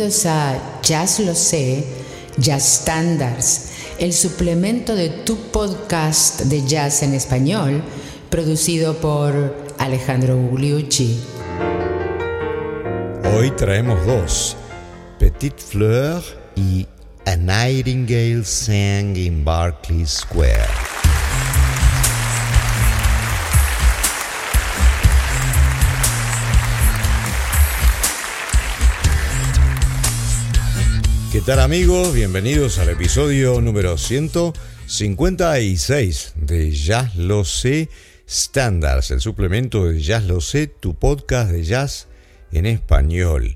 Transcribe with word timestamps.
Bienvenidos 0.00 0.24
a 0.24 0.80
Jazz 0.80 1.20
Lo 1.20 1.34
Sé, 1.34 1.84
Jazz 2.38 2.80
Standards, 2.80 3.68
el 3.98 4.14
suplemento 4.14 4.94
de 4.96 5.10
tu 5.10 5.36
podcast 5.50 6.40
de 6.44 6.66
jazz 6.66 7.02
en 7.02 7.12
español, 7.12 7.82
producido 8.30 8.96
por 8.96 9.54
Alejandro 9.76 10.38
Gugliucci. 10.38 11.20
Hoy 13.36 13.50
traemos 13.50 14.06
dos, 14.06 14.56
Petite 15.18 15.62
Fleur 15.62 16.22
y 16.56 16.86
A 17.26 17.36
Nightingale 17.36 18.42
Sang 18.46 19.14
in 19.18 19.44
Berkeley 19.44 20.06
Square. 20.06 20.89
¿Qué 31.32 31.40
tal 31.40 31.60
amigos? 31.60 32.12
Bienvenidos 32.12 32.80
al 32.80 32.88
episodio 32.88 33.60
número 33.60 33.96
156 33.96 36.32
de 36.34 36.72
Jazz 36.72 37.14
Lo 37.14 37.44
Sé 37.44 37.88
Standards, 38.28 39.12
el 39.12 39.20
suplemento 39.20 39.86
de 39.86 40.00
Jazz 40.00 40.24
Lo 40.24 40.40
Sé, 40.40 40.66
tu 40.66 40.96
podcast 40.96 41.52
de 41.52 41.62
jazz 41.62 42.08
en 42.50 42.66
español. 42.66 43.54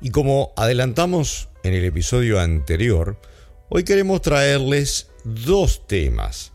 Y 0.00 0.10
como 0.10 0.52
adelantamos 0.56 1.48
en 1.64 1.74
el 1.74 1.84
episodio 1.84 2.38
anterior, 2.38 3.20
hoy 3.68 3.82
queremos 3.82 4.22
traerles 4.22 5.08
dos 5.24 5.88
temas. 5.88 6.52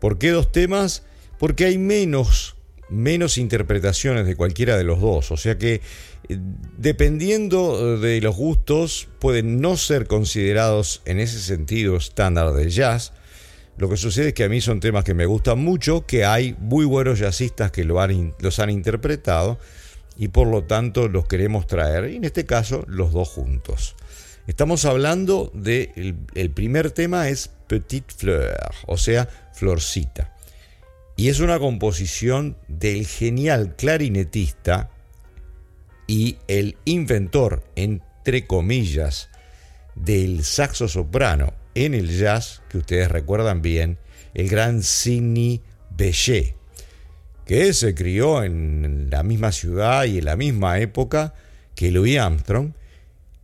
¿Por 0.00 0.18
qué 0.18 0.30
dos 0.30 0.50
temas? 0.50 1.04
Porque 1.38 1.66
hay 1.66 1.78
menos, 1.78 2.56
menos 2.88 3.38
interpretaciones 3.38 4.26
de 4.26 4.34
cualquiera 4.34 4.76
de 4.76 4.82
los 4.82 5.00
dos, 5.00 5.30
o 5.30 5.36
sea 5.36 5.56
que 5.56 5.82
dependiendo 6.28 7.98
de 7.98 8.20
los 8.20 8.36
gustos, 8.36 9.08
pueden 9.18 9.60
no 9.60 9.76
ser 9.76 10.06
considerados 10.06 11.02
en 11.04 11.20
ese 11.20 11.40
sentido 11.40 11.96
estándar 11.96 12.52
del 12.52 12.70
jazz. 12.70 13.12
Lo 13.76 13.88
que 13.88 13.96
sucede 13.96 14.28
es 14.28 14.34
que 14.34 14.44
a 14.44 14.48
mí 14.48 14.60
son 14.60 14.80
temas 14.80 15.04
que 15.04 15.14
me 15.14 15.26
gustan 15.26 15.58
mucho, 15.58 16.06
que 16.06 16.24
hay 16.24 16.56
muy 16.58 16.84
buenos 16.84 17.18
jazzistas 17.18 17.72
que 17.72 17.84
los 17.84 18.58
han 18.58 18.70
interpretado 18.70 19.58
y 20.16 20.28
por 20.28 20.46
lo 20.46 20.64
tanto 20.64 21.08
los 21.08 21.26
queremos 21.26 21.66
traer, 21.66 22.10
y 22.10 22.16
en 22.16 22.24
este 22.24 22.44
caso 22.44 22.84
los 22.86 23.12
dos 23.12 23.28
juntos. 23.28 23.96
Estamos 24.46 24.84
hablando 24.84 25.50
de, 25.54 26.14
el, 26.34 26.50
primer 26.50 26.90
tema 26.90 27.28
es 27.28 27.50
Petite 27.66 28.14
Fleur, 28.14 28.74
o 28.86 28.98
sea, 28.98 29.28
Florcita. 29.54 30.32
Y 31.16 31.28
es 31.28 31.40
una 31.40 31.58
composición 31.58 32.56
del 32.68 33.06
genial 33.06 33.74
clarinetista 33.76 34.90
y 36.06 36.36
el 36.48 36.76
inventor, 36.84 37.62
entre 37.76 38.46
comillas, 38.46 39.30
del 39.94 40.44
saxo 40.44 40.88
soprano 40.88 41.54
en 41.74 41.94
el 41.94 42.16
jazz, 42.16 42.62
que 42.68 42.78
ustedes 42.78 43.10
recuerdan 43.10 43.62
bien, 43.62 43.98
el 44.34 44.48
gran 44.48 44.82
Sidney 44.82 45.62
Bechet, 45.90 46.56
que 47.46 47.72
se 47.72 47.94
crió 47.94 48.42
en 48.42 49.08
la 49.10 49.22
misma 49.22 49.52
ciudad 49.52 50.04
y 50.04 50.18
en 50.18 50.24
la 50.24 50.36
misma 50.36 50.78
época 50.78 51.34
que 51.74 51.90
Louis 51.90 52.18
Armstrong 52.18 52.72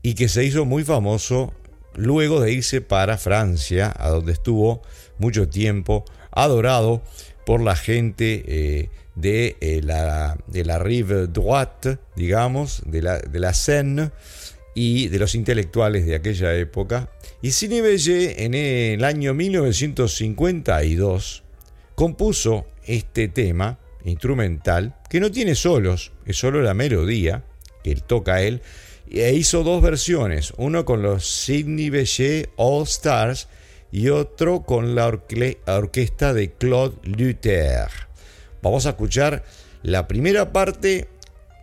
y 0.03 0.15
que 0.15 0.29
se 0.29 0.45
hizo 0.45 0.65
muy 0.65 0.85
famoso 0.85 1.53
luego 1.95 2.41
de 2.41 2.53
irse 2.53 2.81
para 2.81 3.19
Francia, 3.19 3.93
a 3.97 4.09
donde 4.09 4.33
estuvo 4.33 4.83
mucho 5.19 5.49
tiempo 5.49 6.05
adorado 6.31 7.03
por 7.45 7.61
la 7.61 7.77
gente 7.77 8.45
eh, 8.47 8.91
de, 9.15 9.57
eh, 9.61 9.81
la, 9.83 10.37
de 10.47 10.65
la 10.65 10.79
rive 10.79 11.27
droite, 11.27 11.99
digamos, 12.17 12.83
de 12.87 13.03
la, 13.03 13.19
de 13.19 13.41
la 13.41 13.53
Seine 13.55 14.11
y 14.75 15.09
de 15.09 15.19
los 15.19 15.35
intelectuales 15.35 16.07
de 16.07 16.15
aquella 16.15 16.55
época. 16.55 17.11
Y 17.43 17.51
Sidney 17.53 17.81
Bellet 17.81 18.41
en 18.41 18.53
el 18.55 19.03
año 19.05 19.33
1952 19.35 21.43
compuso 21.95 22.67
este 22.87 23.29
tema 23.29 23.79
instrumental 24.05 24.97
que 25.09 25.21
no 25.21 25.31
tiene 25.31 25.55
solos, 25.55 26.13
es 26.25 26.39
solo 26.39 26.63
la 26.63 26.75
melodía 26.75 27.45
que 27.83 27.93
él 27.93 28.03
toca 28.03 28.43
él, 28.43 28.63
e 29.11 29.35
hizo 29.35 29.65
dos 29.65 29.83
versiones, 29.83 30.53
uno 30.57 30.85
con 30.85 31.03
los 31.03 31.27
Sidney 31.27 31.91
Bellet 31.91 32.51
All 32.57 32.85
Stars 32.85 33.49
y 33.91 34.09
otro 34.09 34.63
con 34.63 34.95
la 34.95 35.09
orquesta 35.09 36.33
de 36.33 36.53
Claude 36.53 36.97
Luther. 37.03 37.89
Vamos 38.63 38.87
a 38.87 38.91
escuchar 38.91 39.43
la 39.83 40.07
primera 40.09 40.53
parte 40.53 41.09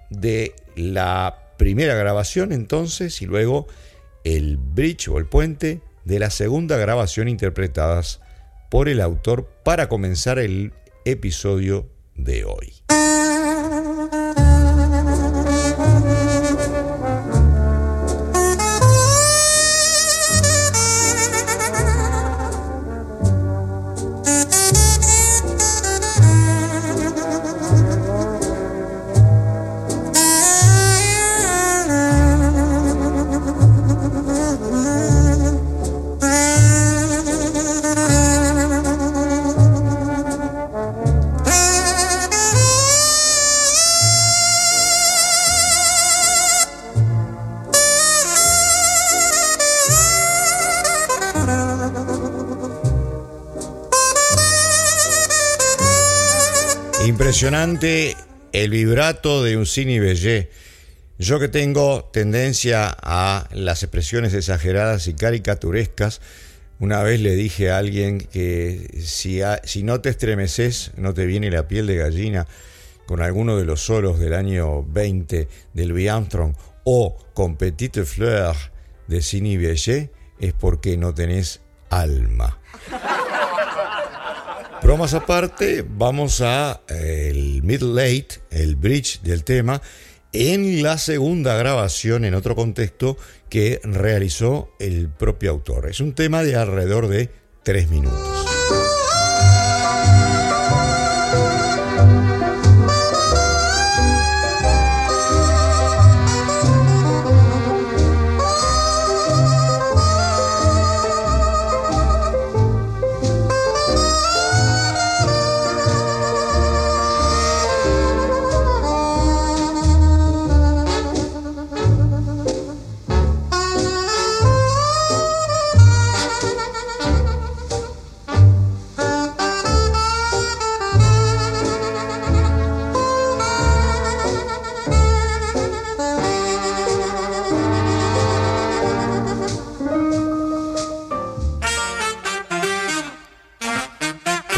de 0.09 0.55
la 0.75 1.53
primera 1.57 1.95
grabación 1.95 2.51
entonces 2.51 3.21
y 3.21 3.25
luego 3.25 3.67
el 4.23 4.57
bridge 4.57 5.07
o 5.07 5.17
el 5.17 5.25
puente 5.25 5.81
de 6.05 6.19
la 6.19 6.29
segunda 6.29 6.77
grabación 6.77 7.27
interpretadas 7.27 8.21
por 8.69 8.89
el 8.89 9.01
autor 9.01 9.47
para 9.63 9.89
comenzar 9.89 10.39
el 10.39 10.73
episodio 11.05 11.89
de 12.15 12.45
hoy. 12.45 12.73
Impresionante 57.47 58.17
el 58.51 58.71
vibrato 58.71 59.41
de 59.41 59.55
un 59.55 59.65
Cine 59.65 60.01
Bellet. 60.01 60.51
Yo 61.17 61.39
que 61.39 61.47
tengo 61.47 62.03
tendencia 62.11 62.93
a 63.01 63.47
las 63.53 63.83
expresiones 63.83 64.33
exageradas 64.33 65.07
y 65.07 65.13
caricaturescas, 65.13 66.19
una 66.81 67.01
vez 67.03 67.21
le 67.21 67.37
dije 67.37 67.71
a 67.71 67.77
alguien 67.77 68.17
que 68.17 68.99
si, 69.01 69.39
si 69.63 69.83
no 69.83 70.01
te 70.01 70.09
estremeces, 70.09 70.91
no 70.97 71.13
te 71.13 71.25
viene 71.25 71.49
la 71.49 71.69
piel 71.69 71.87
de 71.87 71.95
gallina 71.95 72.47
con 73.05 73.21
alguno 73.21 73.55
de 73.55 73.63
los 73.63 73.79
solos 73.79 74.19
del 74.19 74.33
año 74.33 74.83
20 74.83 75.47
del 75.73 75.87
Louis 75.87 76.09
Armstrong 76.09 76.53
o 76.83 77.15
con 77.33 77.55
Petite 77.55 78.03
Fleur 78.03 78.57
de 79.07 79.21
Cine 79.21 79.57
Bellet, 79.57 80.11
es 80.37 80.51
porque 80.51 80.97
no 80.97 81.13
tenés 81.13 81.61
alma. 81.89 82.59
Bromas 84.87 85.13
aparte, 85.13 85.83
vamos 85.85 86.39
a 86.39 86.79
eh, 86.87 87.59
middle 87.61 87.89
late, 87.93 88.39
el 88.49 88.77
bridge 88.77 89.19
del 89.21 89.43
tema, 89.43 89.81
en 90.31 90.81
la 90.81 90.97
segunda 90.97 91.57
grabación 91.57 92.23
en 92.23 92.33
otro 92.33 92.55
contexto 92.55 93.17
que 93.49 93.81
realizó 93.83 94.69
el 94.79 95.09
propio 95.09 95.51
autor. 95.51 95.89
Es 95.89 95.99
un 95.99 96.13
tema 96.13 96.41
de 96.41 96.55
alrededor 96.55 97.09
de 97.09 97.29
tres 97.63 97.89
minutos. 97.89 98.36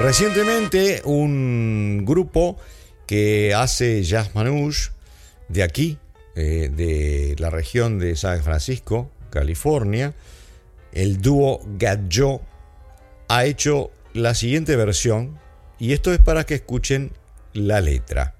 Recientemente 0.00 1.02
un 1.04 2.02
grupo 2.06 2.56
que 3.06 3.52
hace 3.52 4.02
jazz 4.04 4.34
manouche 4.34 4.88
de 5.50 5.62
aquí, 5.62 5.98
eh, 6.34 6.70
de 6.74 7.36
la 7.38 7.50
región 7.50 7.98
de 7.98 8.16
San 8.16 8.42
Francisco, 8.42 9.10
California, 9.28 10.14
el 10.92 11.20
dúo 11.20 11.60
Gadjo 11.76 12.40
ha 13.28 13.44
hecho 13.44 13.90
la 14.12 14.34
siguiente 14.34 14.76
versión 14.76 15.38
y 15.78 15.92
esto 15.92 16.12
es 16.12 16.18
para 16.20 16.44
que 16.44 16.54
escuchen 16.54 17.12
la 17.52 17.80
letra. 17.80 18.34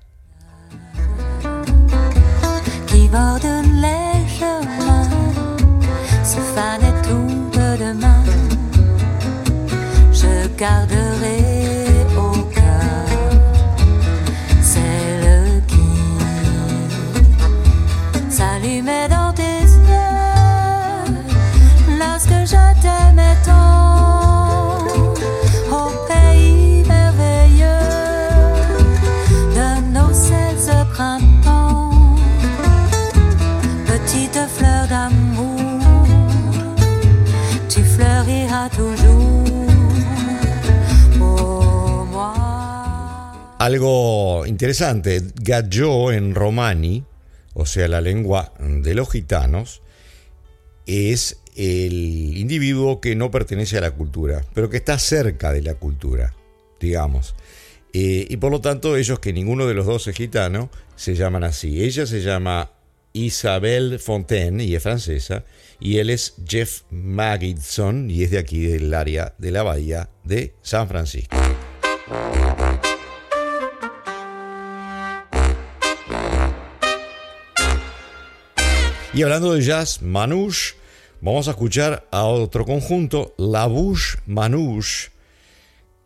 Algo 43.77 44.47
interesante, 44.47 45.21
Gallo 45.35 46.11
en 46.11 46.35
romani, 46.35 47.05
o 47.53 47.67
sea, 47.67 47.89
la 47.89 48.01
lengua 48.01 48.55
de 48.59 48.95
los 48.95 49.13
gitanos, 49.13 49.83
es 50.87 51.41
el 51.57 52.39
individuo 52.39 53.03
que 53.03 53.15
no 53.17 53.31
pertenece 53.31 53.77
a 53.77 53.83
la 53.83 53.91
cultura, 53.91 54.43
pero 54.55 54.71
que 54.71 54.79
está 54.79 54.99
cerca 54.99 55.53
de 55.53 55.61
la 55.61 55.75
cultura, 55.75 56.33
digamos. 56.81 57.35
Eh, 57.93 58.27
y 58.31 58.39
por 58.39 58.51
lo 58.51 58.63
tanto, 58.63 58.97
ellos 58.97 59.19
que 59.19 59.35
ninguno 59.35 59.67
de 59.67 59.75
los 59.75 59.85
dos 59.85 60.07
es 60.07 60.17
gitano, 60.17 60.71
se 60.95 61.15
llaman 61.15 61.45
así. 61.45 61.85
Ella 61.85 62.07
se 62.07 62.23
llama 62.23 62.71
Isabel 63.13 63.99
Fontaine 63.99 64.65
y 64.65 64.75
es 64.75 64.83
francesa, 64.83 65.45
y 65.81 65.99
él 65.99 66.09
es 66.09 66.37
Jeff 66.49 66.81
Magidson 66.89 68.11
y 68.11 68.23
es 68.23 68.31
de 68.31 68.39
aquí 68.39 68.65
del 68.65 68.95
área 68.95 69.35
de 69.37 69.51
la 69.51 69.63
bahía 69.63 70.09
de 70.25 70.55
San 70.63 70.89
Francisco. 70.89 71.37
Y 79.17 79.23
hablando 79.23 79.55
de 79.55 79.63
jazz, 79.63 80.03
Manouche, 80.03 80.75
vamos 81.23 81.49
a 81.49 81.53
escuchar 81.53 82.07
a 82.11 82.25
otro 82.25 82.67
conjunto, 82.67 83.35
La 83.39 83.65
Bouche 83.65 84.19
Manouche, 84.27 85.09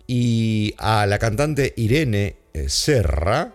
y 0.06 0.74
a 0.78 1.06
la 1.06 1.18
cantante 1.18 1.74
Irene 1.76 2.36
eh, 2.52 2.68
Serra, 2.68 3.52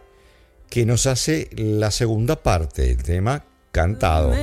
que 0.70 0.86
nos 0.86 1.06
hace 1.06 1.48
la 1.56 1.90
segunda 1.92 2.44
parte 2.44 2.82
del 2.82 3.02
tema 3.02 3.46
cantado. 3.72 4.34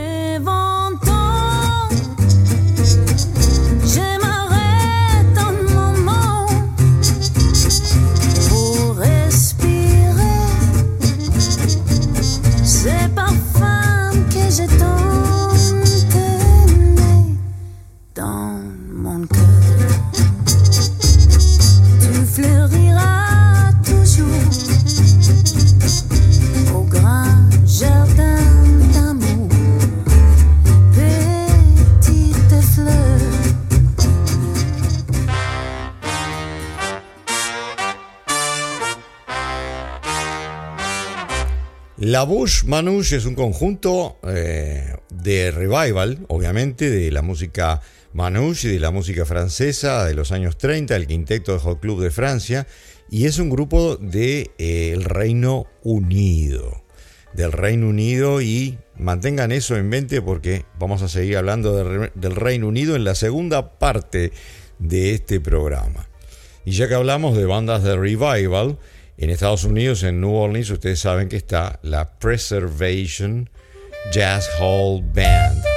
La 42.22 42.28
Bouche 42.28 42.68
Manouche 42.68 43.16
es 43.16 43.24
un 43.24 43.34
conjunto 43.34 44.20
eh, 44.28 44.94
de 45.10 45.50
revival, 45.50 46.24
obviamente, 46.28 46.88
de 46.88 47.10
la 47.10 47.20
música 47.20 47.80
manouche 48.12 48.68
y 48.68 48.74
de 48.74 48.78
la 48.78 48.92
música 48.92 49.24
francesa 49.24 50.04
de 50.04 50.14
los 50.14 50.30
años 50.30 50.56
30, 50.56 50.94
el 50.94 51.08
quinteto 51.08 51.52
de 51.52 51.58
Hot 51.58 51.80
Club 51.80 52.00
de 52.00 52.12
Francia, 52.12 52.68
y 53.10 53.26
es 53.26 53.40
un 53.40 53.50
grupo 53.50 53.96
del 53.96 54.10
de, 54.12 54.50
eh, 54.58 54.96
Reino 55.00 55.66
Unido. 55.82 56.84
Del 57.34 57.50
Reino 57.50 57.88
Unido 57.88 58.40
y 58.40 58.78
mantengan 58.96 59.50
eso 59.50 59.76
en 59.76 59.88
mente 59.88 60.22
porque 60.22 60.64
vamos 60.78 61.02
a 61.02 61.08
seguir 61.08 61.38
hablando 61.38 61.74
del 61.74 62.36
Reino 62.36 62.68
Unido 62.68 62.94
en 62.94 63.02
la 63.02 63.16
segunda 63.16 63.80
parte 63.80 64.30
de 64.78 65.14
este 65.14 65.40
programa. 65.40 66.08
Y 66.64 66.70
ya 66.70 66.86
que 66.86 66.94
hablamos 66.94 67.36
de 67.36 67.46
bandas 67.46 67.82
de 67.82 67.96
revival, 67.96 68.78
en 69.22 69.30
Estados 69.30 69.62
Unidos, 69.62 70.02
en 70.02 70.20
New 70.20 70.34
Orleans, 70.34 70.70
ustedes 70.70 70.98
saben 70.98 71.28
que 71.28 71.36
está 71.36 71.78
la 71.82 72.18
Preservation 72.18 73.48
Jazz 74.12 74.48
Hall 74.58 75.00
Band. 75.14 75.71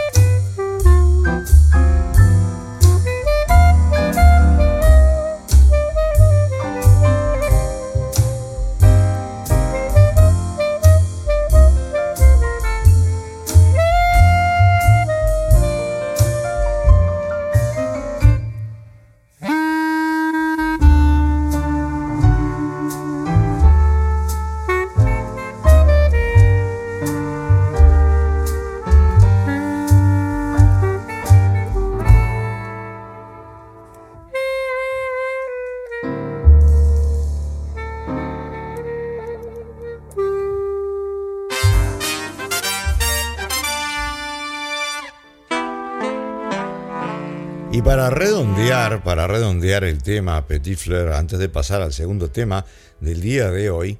Para 47.82 48.10
redondear, 48.10 49.03
para 49.03 49.27
redondear 49.27 49.84
el 49.84 50.01
tema 50.01 50.48
Petit 50.48 50.77
Fleur, 50.77 51.13
antes 51.13 51.39
de 51.39 51.50
pasar 51.50 51.82
al 51.82 51.94
segundo 51.94 52.29
tema 52.29 52.65
del 53.01 53.22
día 53.22 53.51
de 53.51 53.70
hoy, 53.70 53.98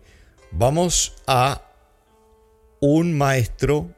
vamos 0.52 1.16
a 1.28 1.62
un 2.80 3.18
maestro 3.18 3.92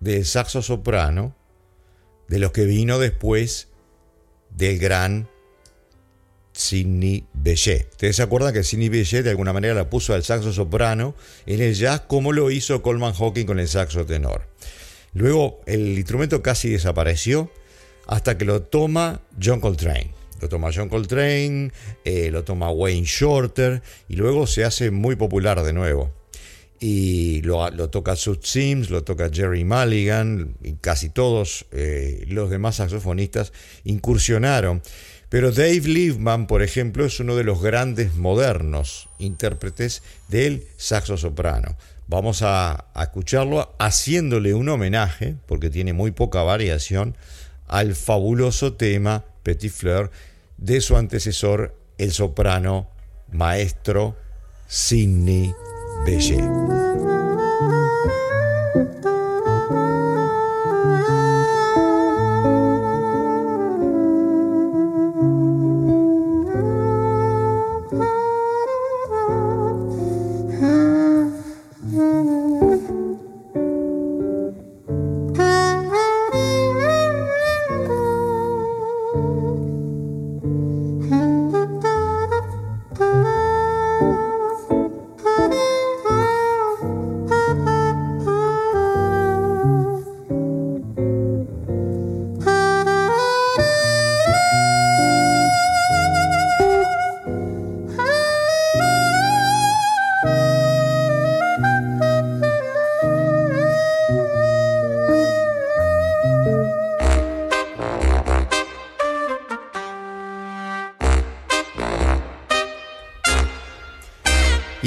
de 0.00 0.24
saxo 0.24 0.62
soprano, 0.62 1.34
de 2.28 2.38
los 2.38 2.52
que 2.52 2.64
vino 2.64 2.98
después 2.98 3.68
del 4.50 4.78
gran 4.78 5.28
Sidney 6.52 7.26
Bechet. 7.32 7.92
Ustedes 7.92 8.16
se 8.16 8.22
acuerdan 8.22 8.52
que 8.52 8.62
Sidney 8.62 8.88
Bechet 8.88 9.24
de 9.24 9.30
alguna 9.30 9.52
manera 9.52 9.74
la 9.74 9.88
puso 9.88 10.12
al 10.14 10.22
saxo 10.24 10.52
soprano 10.52 11.14
en 11.46 11.62
el 11.62 11.74
jazz 11.74 12.02
como 12.02 12.32
lo 12.32 12.50
hizo 12.50 12.82
Coleman 12.82 13.14
Hawking 13.14 13.46
con 13.46 13.58
el 13.58 13.68
saxo 13.68 14.04
tenor. 14.04 14.46
Luego 15.12 15.60
el 15.66 15.96
instrumento 15.96 16.42
casi 16.42 16.68
desapareció 16.68 17.50
hasta 18.06 18.36
que 18.38 18.44
lo 18.44 18.62
toma 18.62 19.20
John 19.42 19.60
Coltrane. 19.60 20.12
Lo 20.40 20.48
toma 20.48 20.70
John 20.74 20.88
Coltrane, 20.88 21.72
eh, 22.04 22.30
lo 22.30 22.44
toma 22.44 22.70
Wayne 22.70 23.06
Shorter 23.06 23.82
y 24.08 24.16
luego 24.16 24.46
se 24.46 24.64
hace 24.64 24.90
muy 24.90 25.16
popular 25.16 25.62
de 25.62 25.72
nuevo. 25.72 26.12
Y 26.80 27.40
lo, 27.42 27.88
toca 27.88 28.14
Sud 28.14 28.40
Sims, 28.42 28.90
lo 28.90 29.04
toca 29.04 29.30
Jerry 29.32 29.64
Mulligan 29.64 30.56
y 30.62 30.74
casi 30.74 31.08
todos 31.08 31.64
eh, 31.72 32.24
los 32.28 32.50
demás 32.50 32.76
saxofonistas 32.76 33.52
incursionaron. 33.84 34.82
Pero 35.30 35.50
Dave 35.50 35.80
Liebman, 35.80 36.46
por 36.46 36.62
ejemplo, 36.62 37.06
es 37.06 37.18
uno 37.20 37.36
de 37.36 37.44
los 37.44 37.62
grandes 37.62 38.14
modernos 38.14 39.08
intérpretes 39.18 40.02
del 40.28 40.64
saxo 40.76 41.16
soprano. 41.16 41.76
Vamos 42.06 42.42
a, 42.42 42.86
a 42.92 43.02
escucharlo 43.04 43.74
haciéndole 43.78 44.52
un 44.52 44.68
homenaje, 44.68 45.36
porque 45.46 45.70
tiene 45.70 45.94
muy 45.94 46.10
poca 46.10 46.42
variación, 46.42 47.16
al 47.66 47.94
fabuloso 47.94 48.74
tema 48.74 49.24
Petit 49.42 49.72
Fleur 49.72 50.10
de 50.56 50.80
su 50.80 50.96
antecesor, 50.96 51.76
el 51.98 52.12
soprano 52.12 52.88
maestro 53.30 54.16
Sidney 54.68 55.52
Bechet. 56.06 57.23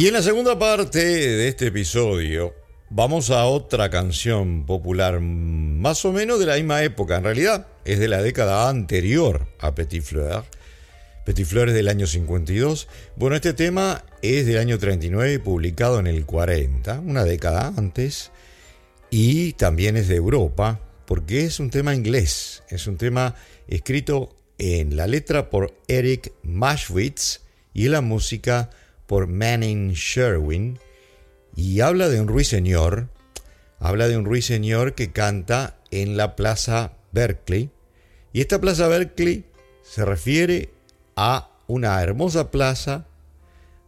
Y 0.08 0.10
en 0.10 0.14
la 0.14 0.24
segunda 0.24 0.58
parte 0.58 1.00
de 1.00 1.50
este 1.50 1.68
episodio 1.68 2.56
vamos 2.90 3.30
a 3.30 3.44
otra 3.44 3.90
canción 3.90 4.66
popular 4.66 5.20
más 5.20 6.06
o 6.06 6.14
menos 6.14 6.40
de 6.40 6.46
la 6.46 6.56
misma 6.56 6.82
época. 6.82 7.18
En 7.18 7.26
realidad 7.26 7.68
es 7.84 8.00
de 8.00 8.08
la 8.08 8.22
década 8.22 8.70
anterior 8.70 9.50
a 9.60 9.76
Petit 9.76 10.02
Fleur. 10.02 10.46
Petit 11.26 11.46
Fleur 11.46 11.68
es 11.68 11.76
del 11.76 11.90
año 11.90 12.08
52. 12.08 12.88
Bueno, 13.18 13.36
este 13.36 13.54
tema 13.54 14.06
es 14.22 14.46
del 14.46 14.60
año 14.60 14.80
39 14.80 15.40
publicado 15.40 16.00
en 16.00 16.08
el 16.08 16.26
40, 16.26 17.02
una 17.02 17.26
década 17.26 17.74
antes. 17.76 18.32
Y 19.10 19.52
también 19.54 19.98
es 19.98 20.08
de 20.08 20.16
Europa, 20.16 20.80
porque 21.06 21.44
es 21.44 21.60
un 21.60 21.70
tema 21.70 21.94
inglés. 21.94 22.64
Es 22.70 22.88
un 22.88 22.96
tema 22.96 23.36
escrito 23.68 24.34
en 24.58 24.96
la 24.96 25.06
letra 25.06 25.50
por 25.50 25.74
Eric 25.90 26.32
Maschwitz 26.44 27.42
y 27.74 27.88
en 27.88 27.92
la 27.92 28.00
música 28.00 28.70
por 29.08 29.28
Manning 29.28 29.94
Sherwin 29.94 30.80
y 31.56 31.80
habla 31.80 32.10
de 32.10 32.22
un 32.22 32.28
ruiseñor, 32.28 33.08
habla 33.80 34.08
de 34.08 34.18
un 34.18 34.26
ruiseñor 34.26 34.94
que 34.94 35.12
canta 35.12 35.78
en 35.90 36.18
la 36.18 36.36
Plaza 36.36 36.94
Berkeley 37.12 37.72
y 38.34 38.42
esta 38.42 38.62
Plaza 38.62 38.88
Berkeley 38.88 39.46
se 39.82 40.06
refiere 40.06 40.70
a 41.16 41.50
una 41.68 42.02
hermosa 42.02 42.52
plaza 42.52 43.08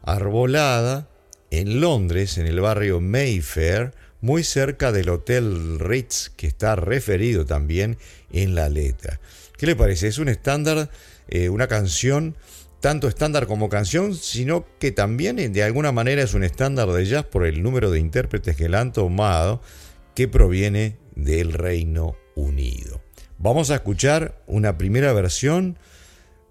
arbolada 0.01 1.07
en 1.51 1.81
Londres, 1.81 2.37
en 2.37 2.47
el 2.47 2.59
barrio 2.59 3.01
Mayfair, 3.01 3.93
muy 4.21 4.43
cerca 4.43 4.91
del 4.91 5.09
Hotel 5.09 5.79
Ritz, 5.79 6.29
que 6.35 6.47
está 6.47 6.75
referido 6.75 7.45
también 7.45 7.97
en 8.31 8.55
la 8.55 8.69
letra. 8.69 9.19
¿Qué 9.57 9.65
le 9.65 9.75
parece? 9.75 10.07
Es 10.07 10.17
un 10.17 10.29
estándar, 10.29 10.89
eh, 11.27 11.49
una 11.49 11.67
canción 11.67 12.35
tanto 12.79 13.07
estándar 13.07 13.47
como 13.47 13.69
canción, 13.69 14.15
sino 14.15 14.65
que 14.79 14.91
también 14.91 15.39
eh, 15.39 15.49
de 15.49 15.63
alguna 15.63 15.91
manera 15.91 16.21
es 16.23 16.33
un 16.33 16.43
estándar 16.43 16.89
de 16.89 17.05
jazz 17.05 17.25
por 17.25 17.45
el 17.45 17.61
número 17.61 17.91
de 17.91 17.99
intérpretes 17.99 18.55
que 18.55 18.69
la 18.69 18.81
han 18.81 18.93
tomado, 18.93 19.61
que 20.15 20.27
proviene 20.27 20.97
del 21.15 21.53
Reino 21.53 22.15
Unido. 22.35 23.01
Vamos 23.37 23.71
a 23.71 23.75
escuchar 23.75 24.41
una 24.47 24.77
primera 24.77 25.13
versión 25.13 25.77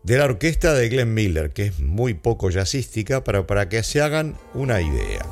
de 0.02 0.16
la 0.16 0.24
orquesta 0.24 0.72
de 0.74 0.88
Glenn 0.88 1.12
Miller, 1.12 1.52
que 1.52 1.66
es 1.66 1.80
muy 1.80 2.14
poco 2.14 2.50
jazzística, 2.50 3.24
para, 3.24 3.46
para 3.46 3.68
que 3.68 3.82
se 3.82 4.00
hagan 4.00 4.36
una 4.54 4.80
idea. 4.80 5.26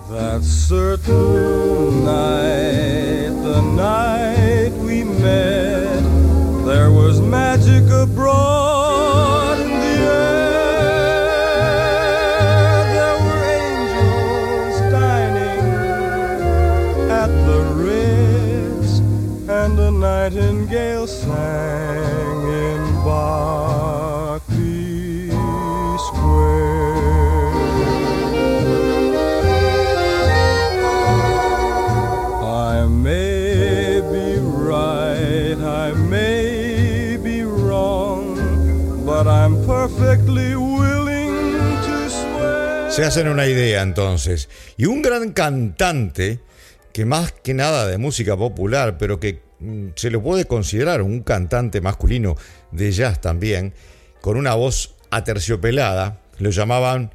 Se 42.90 43.04
hacen 43.04 43.28
una 43.28 43.46
idea 43.46 43.82
entonces. 43.82 44.48
Y 44.76 44.86
un 44.86 45.02
gran 45.02 45.32
cantante 45.32 46.40
que 46.92 47.04
más 47.04 47.30
que 47.30 47.54
nada 47.54 47.86
de 47.86 47.98
música 47.98 48.36
popular, 48.36 48.98
pero 48.98 49.20
que 49.20 49.45
se 49.94 50.10
lo 50.10 50.22
puede 50.22 50.44
considerar 50.44 51.02
un 51.02 51.20
cantante 51.20 51.80
masculino 51.80 52.36
de 52.72 52.92
jazz 52.92 53.20
también, 53.20 53.72
con 54.20 54.36
una 54.36 54.54
voz 54.54 54.94
aterciopelada, 55.10 56.20
lo 56.38 56.50
llamaban 56.50 57.14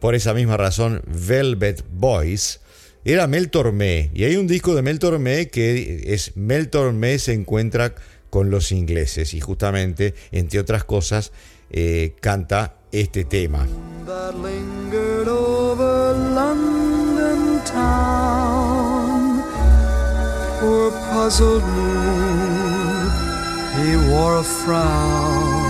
por 0.00 0.14
esa 0.14 0.34
misma 0.34 0.56
razón 0.56 1.02
Velvet 1.06 1.84
Boys, 1.90 2.60
era 3.04 3.26
Mel 3.26 3.50
Tormé, 3.50 4.10
y 4.14 4.24
hay 4.24 4.36
un 4.36 4.46
disco 4.46 4.74
de 4.74 4.82
Mel 4.82 4.98
Tormé 4.98 5.48
que 5.48 6.04
es 6.12 6.36
Mel 6.36 6.70
Tormé 6.70 7.18
se 7.18 7.32
encuentra 7.34 7.94
con 8.30 8.50
los 8.50 8.72
ingleses, 8.72 9.34
y 9.34 9.40
justamente, 9.40 10.14
entre 10.32 10.60
otras 10.60 10.84
cosas, 10.84 11.32
eh, 11.70 12.14
canta 12.20 12.76
este 12.92 13.24
tema. 13.24 13.66
Poor 20.66 20.90
puzzled 21.12 21.62
moon, 21.62 23.10
he 23.78 23.90
wore 24.10 24.36
a 24.38 24.42
frown. 24.42 25.62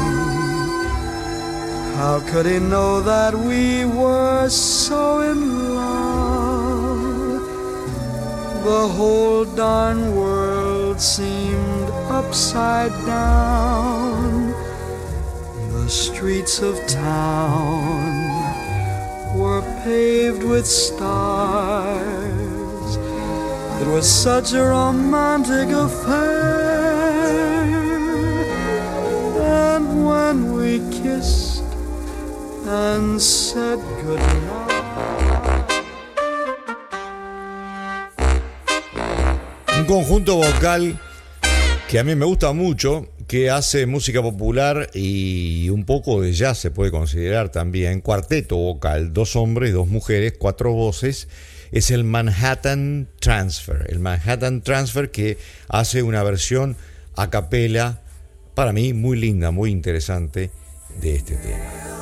How 1.98 2.16
could 2.28 2.46
he 2.46 2.58
know 2.58 3.02
that 3.02 3.34
we 3.34 3.84
were 3.84 4.48
so 4.48 5.20
in 5.20 5.40
love? 5.74 7.42
The 8.70 8.84
whole 8.96 9.44
darn 9.44 10.00
world 10.16 10.98
seemed 10.98 11.88
upside 12.20 12.94
down. 13.04 14.54
The 15.76 15.88
streets 15.90 16.56
of 16.68 16.74
town 16.86 18.14
were 19.40 19.62
paved 19.84 20.42
with 20.42 20.66
stars 20.66 21.85
It 23.80 23.86
was 23.86 24.08
such 24.08 24.54
a 24.54 24.64
romantic 24.64 25.68
affair. 25.70 26.96
And 29.40 30.06
when 30.06 30.52
we 30.52 30.80
kissed 30.90 31.62
and 32.66 33.20
said 33.20 33.78
goodnight. 34.02 34.72
Un 39.78 39.84
conjunto 39.84 40.36
vocal 40.36 40.98
que 41.88 41.98
a 41.98 42.04
mí 42.04 42.16
me 42.16 42.24
gusta 42.24 42.52
mucho, 42.52 43.06
que 43.28 43.50
hace 43.50 43.86
música 43.86 44.22
popular 44.22 44.90
y 44.94 45.68
un 45.68 45.84
poco 45.84 46.22
de 46.22 46.32
jazz 46.32 46.58
se 46.58 46.70
puede 46.70 46.90
considerar 46.90 47.50
también. 47.50 48.00
Cuarteto 48.00 48.56
vocal, 48.56 49.12
dos 49.12 49.36
hombres, 49.36 49.72
dos 49.72 49.86
mujeres, 49.86 50.34
cuatro 50.38 50.72
voces. 50.72 51.28
Es 51.72 51.90
el 51.90 52.04
Manhattan 52.04 53.08
Transfer. 53.20 53.86
El 53.88 53.98
Manhattan 54.00 54.62
Transfer 54.62 55.10
que 55.10 55.38
hace 55.68 56.02
una 56.02 56.22
versión 56.22 56.76
a 57.16 57.30
capela, 57.30 58.02
para 58.54 58.72
mí 58.72 58.92
muy 58.92 59.18
linda, 59.18 59.50
muy 59.50 59.70
interesante, 59.70 60.50
de 61.00 61.16
este 61.16 61.36
tema. 61.36 61.95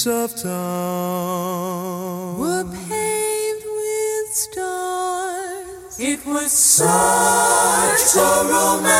Streets 0.00 0.06
of 0.06 0.42
town 0.42 2.38
were 2.38 2.64
paved 2.64 3.64
with 3.64 4.32
stars. 4.32 5.98
It 5.98 6.24
was 6.24 6.50
such 6.52 8.16
a 8.16 8.44
romantic 8.48 8.99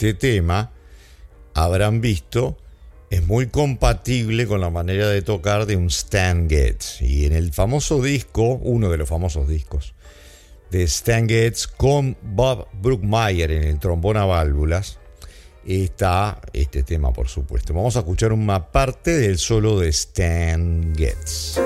este 0.00 0.14
tema, 0.14 0.70
habrán 1.52 2.00
visto, 2.00 2.56
es 3.10 3.26
muy 3.26 3.48
compatible 3.48 4.46
con 4.46 4.62
la 4.62 4.70
manera 4.70 5.06
de 5.08 5.20
tocar 5.20 5.66
de 5.66 5.76
un 5.76 5.88
Stan 5.88 6.48
Getz. 6.48 7.02
Y 7.02 7.26
en 7.26 7.34
el 7.34 7.52
famoso 7.52 8.00
disco, 8.00 8.54
uno 8.62 8.88
de 8.88 8.96
los 8.96 9.06
famosos 9.06 9.46
discos 9.46 9.92
de 10.70 10.84
Stan 10.84 11.28
Getz 11.28 11.66
con 11.66 12.16
Bob 12.22 12.66
Brookmeyer 12.80 13.50
en 13.50 13.64
el 13.64 13.78
trombón 13.78 14.16
a 14.16 14.24
válvulas, 14.24 14.98
está 15.66 16.40
este 16.54 16.82
tema, 16.82 17.12
por 17.12 17.28
supuesto. 17.28 17.74
Vamos 17.74 17.94
a 17.96 17.98
escuchar 17.98 18.32
una 18.32 18.72
parte 18.72 19.14
del 19.18 19.36
solo 19.36 19.78
de 19.80 19.90
Stan 19.90 20.94
Getz. 20.96 21.60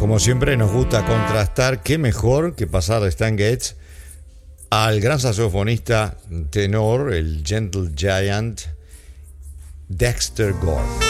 Como 0.00 0.18
siempre 0.18 0.56
nos 0.56 0.72
gusta 0.72 1.04
contrastar, 1.04 1.82
qué 1.82 1.98
mejor 1.98 2.56
que 2.56 2.66
pasar 2.66 3.02
de 3.02 3.10
Stan 3.10 3.36
Getz 3.36 3.76
al 4.70 4.98
gran 4.98 5.20
saxofonista 5.20 6.16
tenor, 6.48 7.12
el 7.12 7.42
Gentle 7.44 7.90
Giant 7.94 8.62
Dexter 9.88 10.54
Gordon. 10.54 11.09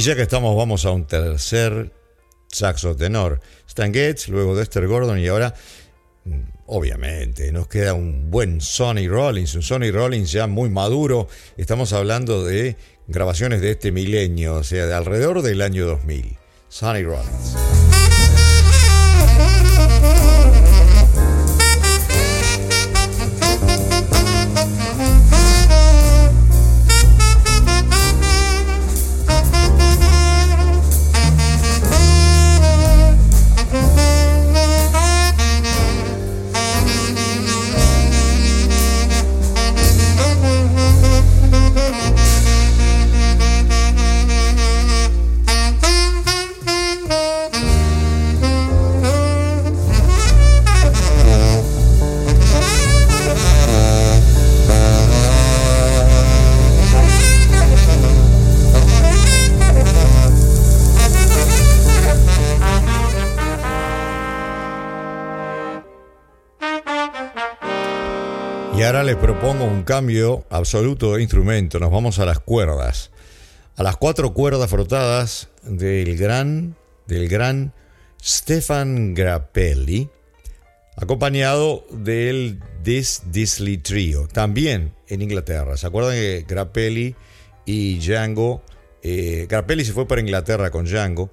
Y 0.00 0.02
ya 0.02 0.16
que 0.16 0.22
estamos, 0.22 0.56
vamos 0.56 0.86
a 0.86 0.92
un 0.92 1.04
tercer 1.04 1.92
saxo 2.48 2.96
tenor. 2.96 3.38
Stan 3.68 3.92
Getz, 3.92 4.28
luego 4.28 4.56
Dexter 4.56 4.86
Gordon 4.86 5.18
y 5.18 5.28
ahora, 5.28 5.54
mm, 6.24 6.40
obviamente, 6.68 7.52
nos 7.52 7.68
queda 7.68 7.92
un 7.92 8.30
buen 8.30 8.62
Sonny 8.62 9.08
Rollins, 9.08 9.54
un 9.56 9.62
Sonny 9.62 9.90
Rollins 9.90 10.32
ya 10.32 10.46
muy 10.46 10.70
maduro. 10.70 11.28
Estamos 11.58 11.92
hablando 11.92 12.46
de 12.46 12.78
grabaciones 13.08 13.60
de 13.60 13.72
este 13.72 13.92
milenio, 13.92 14.54
o 14.54 14.64
sea, 14.64 14.86
de 14.86 14.94
alrededor 14.94 15.42
del 15.42 15.60
año 15.60 15.84
2000. 15.84 16.38
Sonny 16.70 17.02
Rollins. 17.02 17.56
Cambio 70.00 70.46
absoluto 70.48 71.14
de 71.14 71.22
instrumento. 71.22 71.78
Nos 71.78 71.90
vamos 71.90 72.18
a 72.20 72.24
las 72.24 72.38
cuerdas. 72.38 73.10
A 73.76 73.82
las 73.82 73.98
cuatro 73.98 74.32
cuerdas 74.32 74.70
frotadas 74.70 75.50
del 75.62 76.16
gran, 76.16 76.74
del 77.06 77.28
gran 77.28 77.74
Stefan 78.18 79.12
Grappelli. 79.12 80.08
acompañado 80.96 81.84
del 81.90 82.60
This 82.82 83.24
Disley 83.26 83.76
Trio, 83.76 84.26
también 84.26 84.94
en 85.06 85.20
Inglaterra. 85.20 85.76
¿Se 85.76 85.86
acuerdan 85.86 86.14
que 86.14 86.46
Grappelli 86.48 87.14
y 87.66 87.98
Django, 87.98 88.62
eh, 89.02 89.46
Grappelli 89.50 89.84
se 89.84 89.92
fue 89.92 90.08
para 90.08 90.22
Inglaterra 90.22 90.70
con 90.70 90.86
Django 90.86 91.30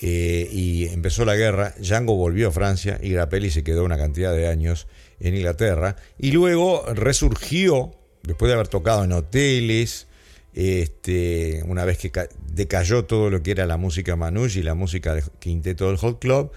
eh, 0.00 0.48
y 0.50 0.88
empezó 0.88 1.26
la 1.26 1.36
guerra, 1.36 1.74
Django 1.78 2.16
volvió 2.16 2.48
a 2.48 2.52
Francia 2.52 2.98
y 3.02 3.10
Grappelli 3.10 3.50
se 3.50 3.62
quedó 3.62 3.84
una 3.84 3.98
cantidad 3.98 4.34
de 4.34 4.48
años 4.48 4.86
en 5.20 5.34
Inglaterra 5.34 5.96
y 6.18 6.32
luego 6.32 6.84
resurgió, 6.92 7.95
después 8.26 8.48
de 8.48 8.54
haber 8.54 8.68
tocado 8.68 9.04
en 9.04 9.12
hoteles, 9.12 10.06
este, 10.54 11.62
una 11.66 11.84
vez 11.84 11.98
que 11.98 12.10
decayó 12.52 13.04
todo 13.04 13.30
lo 13.30 13.42
que 13.42 13.50
era 13.50 13.66
la 13.66 13.76
música 13.76 14.16
Manouche 14.16 14.60
y 14.60 14.62
la 14.62 14.74
música 14.74 15.14
del 15.14 15.24
quinteto 15.38 15.88
del 15.88 15.96
Hot 15.98 16.18
Club, 16.18 16.50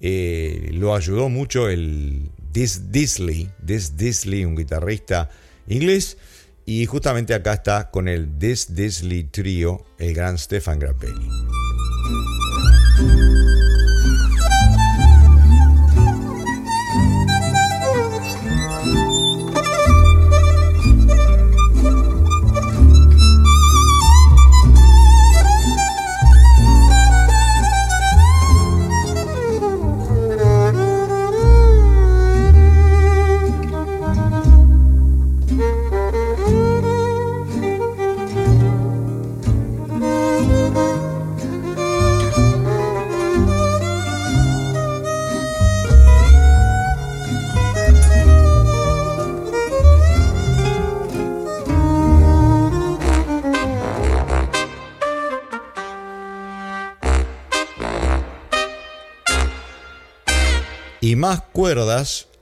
eh, 0.00 0.70
lo 0.72 0.94
ayudó 0.94 1.28
mucho 1.28 1.68
el 1.68 2.30
Dis 2.52 2.92
Disley, 2.92 3.50
Dis 3.58 3.96
Disley, 3.96 4.44
un 4.44 4.56
guitarrista 4.56 5.30
inglés, 5.68 6.18
y 6.66 6.84
justamente 6.86 7.32
acá 7.32 7.54
está 7.54 7.90
con 7.90 8.08
el 8.08 8.38
Dis 8.38 8.74
Disley 8.74 9.24
Trio, 9.24 9.84
el 9.98 10.14
gran 10.14 10.36
Stefan 10.36 10.78
Grappelli. 10.78 11.28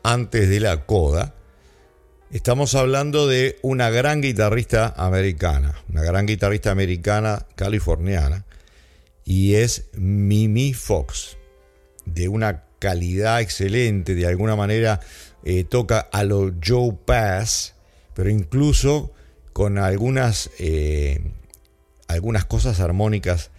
Antes 0.02 0.50
de 0.50 0.60
la 0.60 0.84
coda, 0.84 1.32
estamos 2.30 2.74
hablando 2.74 3.26
de 3.26 3.58
una 3.62 3.88
gran 3.88 4.20
guitarrista 4.20 4.92
americana, 4.98 5.74
una 5.88 6.02
gran 6.02 6.26
guitarrista 6.26 6.70
americana 6.70 7.46
californiana, 7.54 8.44
y 9.24 9.54
es 9.54 9.86
Mimi 9.94 10.74
Fox, 10.74 11.38
de 12.04 12.28
una 12.28 12.64
calidad 12.78 13.40
excelente, 13.40 14.14
de 14.14 14.26
alguna 14.26 14.56
manera 14.56 15.00
eh, 15.42 15.64
toca 15.64 16.00
a 16.00 16.22
lo 16.22 16.52
Joe 16.62 16.92
Pass, 17.06 17.76
pero 18.12 18.28
incluso 18.28 19.10
con 19.54 19.78
algunas, 19.78 20.50
eh, 20.58 21.32
algunas 22.08 22.44
cosas 22.44 22.78
armónicas 22.78 23.50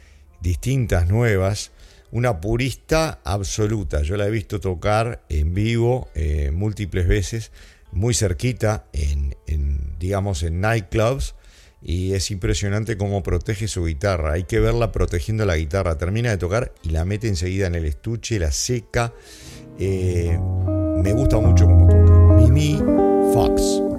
distintas, 0.42 1.08
nuevas, 1.08 1.72
una 2.16 2.40
purista 2.40 3.20
absoluta. 3.26 4.02
Yo 4.02 4.16
la 4.16 4.26
he 4.26 4.32
visto 4.32 4.62
tocar 4.62 5.26
en 5.28 5.54
vivo 5.54 6.08
eh, 6.16 6.50
múltiples 6.50 7.10
veces, 7.10 7.52
muy 7.92 8.14
cerquita, 8.14 8.86
en, 8.94 9.36
digamos, 10.00 10.42
en 10.44 10.62
nightclubs. 10.62 11.36
Y 11.82 12.14
es 12.14 12.32
impresionante 12.32 12.98
cómo 12.98 13.22
protege 13.22 13.68
su 13.68 13.84
guitarra. 13.84 14.32
Hay 14.32 14.46
que 14.46 14.62
verla 14.62 14.94
protegiendo 14.94 15.46
la 15.46 15.58
guitarra. 15.58 15.98
Termina 15.98 16.30
de 16.30 16.38
tocar 16.38 16.74
y 16.84 16.92
la 16.92 17.04
mete 17.04 17.28
enseguida 17.28 17.68
en 17.68 17.76
el 17.76 17.84
estuche, 17.84 18.40
la 18.40 18.54
seca. 18.54 19.14
Eh, 19.78 20.40
me 21.04 21.12
gusta 21.12 21.38
mucho 21.38 21.66
cómo 21.66 21.90
toca. 21.90 22.38
Mimi 22.38 22.82
Fox. 23.34 23.95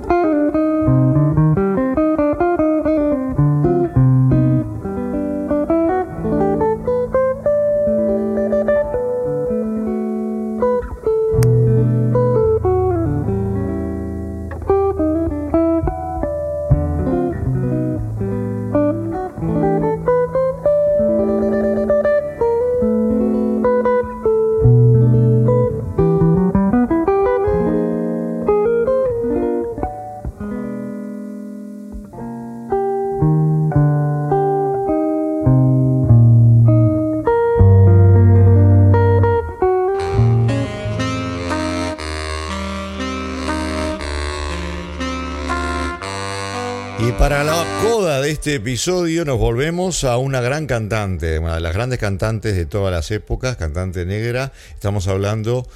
Este 48.47 48.55
episodio 48.55 49.25
nos 49.25 49.39
volvemos 49.39 50.05
a 50.05 50.19
una 50.19 50.41
gran 50.41 50.69
cantante, 50.69 51.41
una 51.41 51.57
de 51.57 51.61
las 51.61 51.75
grandes 51.75 51.99
cantantes 51.99 52.55
de 52.55 52.65
todas 52.65 52.93
las 52.93 53.11
épocas, 53.11 53.57
cantante 53.57 54.07
negra. 54.07 54.53
Estamos 54.73 55.09
hablando 55.09 55.69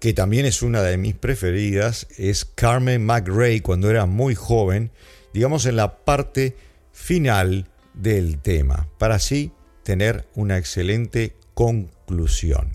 que 0.00 0.12
también 0.12 0.44
es 0.44 0.60
una 0.60 0.82
de 0.82 0.98
mis 0.98 1.14
preferidas, 1.14 2.06
es 2.18 2.44
Carmen 2.44 3.06
McRae 3.06 3.62
cuando 3.62 3.88
era 3.88 4.04
muy 4.04 4.34
joven, 4.34 4.90
digamos 5.32 5.64
en 5.64 5.76
la 5.76 6.04
parte 6.04 6.58
final 6.92 7.70
del 7.94 8.36
tema, 8.36 8.86
para 8.98 9.14
así 9.14 9.52
tener 9.82 10.28
una 10.34 10.58
excelente 10.58 11.34
conclusión. 11.54 12.70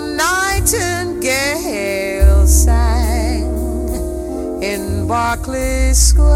Nightingale 0.00 2.46
sang 2.46 3.42
in 4.62 5.06
Berkeley 5.06 5.92
Square. 5.92 6.32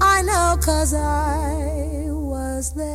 I 0.00 0.22
know 0.22 0.56
cause 0.60 0.94
I 0.94 2.08
was 2.10 2.72
there. 2.74 2.88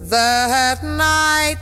That 0.00 0.82
night 0.82 1.56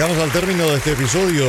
Llegamos 0.00 0.22
al 0.22 0.32
término 0.32 0.66
de 0.70 0.78
este 0.78 0.92
episodio 0.92 1.44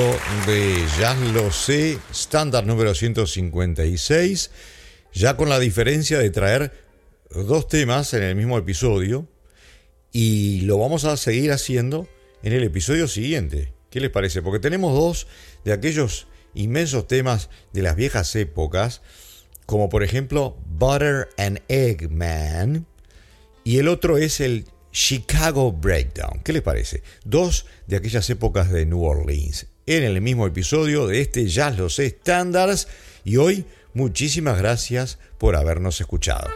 de 0.46 0.86
Ya 1.00 1.14
lo 1.14 1.54
sé, 1.54 1.98
estándar 2.12 2.68
número 2.68 2.94
156, 2.94 4.52
ya 5.14 5.38
con 5.38 5.48
la 5.48 5.58
diferencia 5.58 6.20
de 6.20 6.30
traer 6.32 6.74
dos 7.30 7.70
temas 7.70 8.14
en 8.14 8.24
el 8.24 8.36
mismo 8.36 8.58
episodio 8.58 9.26
y 10.12 10.64
lo 10.64 10.78
vamos 10.78 11.06
a 11.06 11.16
seguir 11.16 11.54
haciendo 11.54 12.10
en 12.44 12.52
el 12.52 12.66
episodio 12.66 13.08
siguiente. 13.08 13.72
¿Qué 13.90 14.02
les 14.02 14.10
parece? 14.10 14.42
Porque 14.42 14.60
tenemos 14.60 14.94
dos 14.94 15.28
de 15.64 15.72
aquellos 15.72 16.28
inmensos 16.54 17.08
temas 17.08 17.50
de 17.72 17.84
las 17.84 17.96
viejas 17.96 18.36
épocas, 18.36 19.02
como 19.66 19.88
por 19.88 20.04
ejemplo 20.04 20.58
Butter 20.66 21.30
and 21.38 21.62
Egg 21.70 22.12
Man, 22.12 22.86
y 23.64 23.78
el 23.78 23.88
otro 23.88 24.18
es 24.18 24.42
el 24.42 24.66
Chicago 24.91 25.71
Breakdown. 25.71 26.41
¿Qué 26.43 26.54
les 26.54 26.62
parece? 26.62 27.04
Dos 27.23 27.65
de 27.88 27.97
aquellas 27.97 28.30
épocas 28.30 28.71
de 28.71 28.86
New 28.86 29.04
Orleans. 29.04 29.67
En 29.86 30.04
el 30.04 30.21
mismo 30.21 30.47
episodio 30.47 31.08
de 31.08 31.21
este 31.21 31.47
Jazz 31.47 31.77
Los 31.77 31.99
Estándares. 31.99 32.88
Y 33.23 33.38
hoy 33.38 33.65
Muchísimas 33.93 34.58
gracias 34.58 35.17
por 35.38 35.56
habernos 35.56 35.99
escuchado. 35.99 36.49